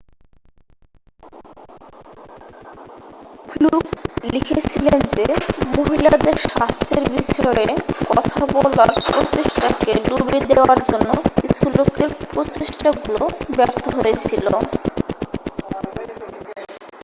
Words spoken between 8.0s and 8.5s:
কথা